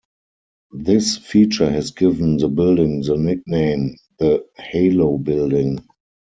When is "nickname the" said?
3.17-4.47